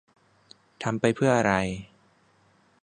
[0.83, 1.53] ทำไปเพื่ออะไร